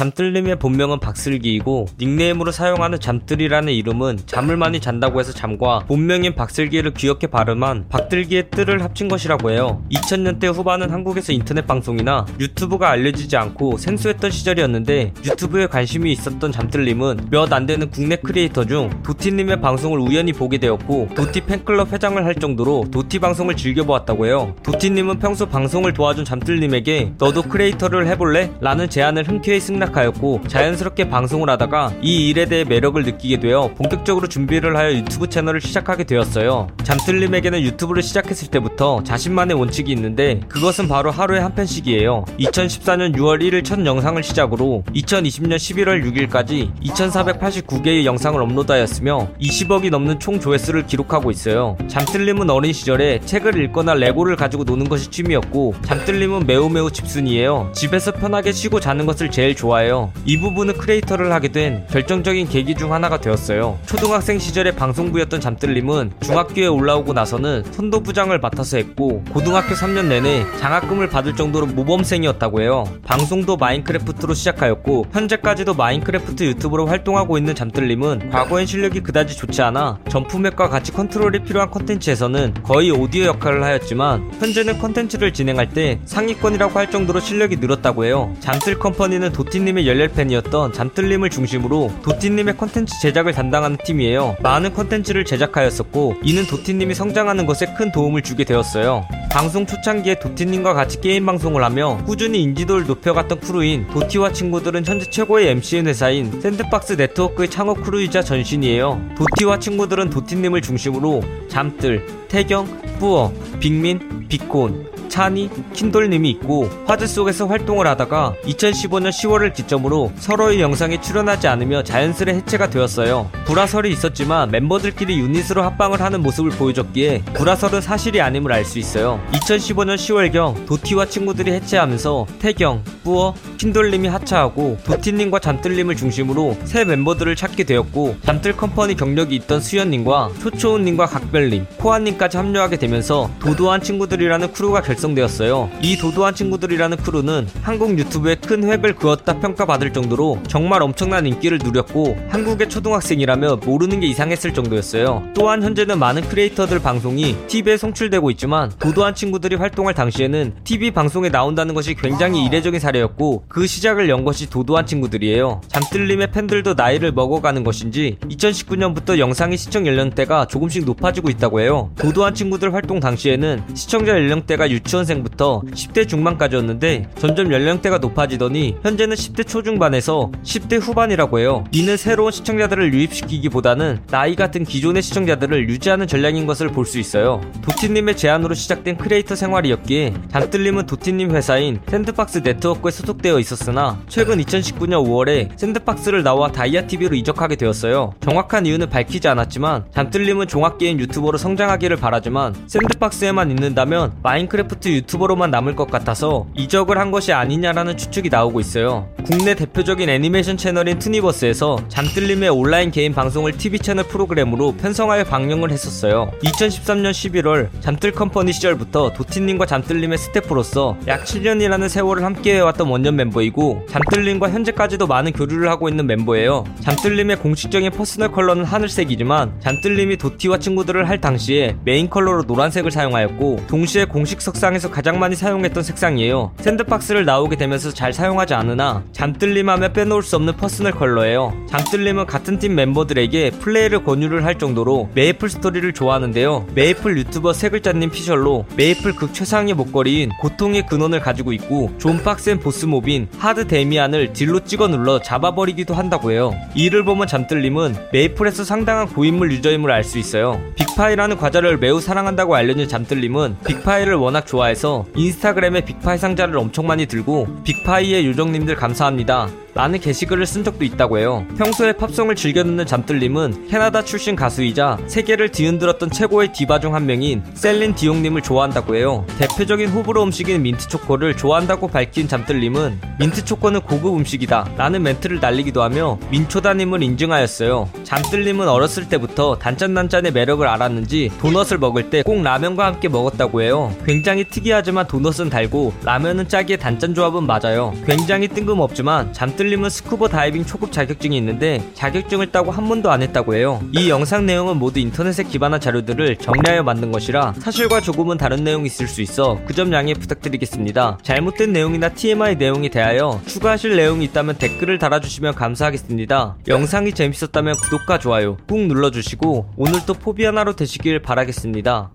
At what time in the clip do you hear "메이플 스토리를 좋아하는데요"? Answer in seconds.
245.14-246.68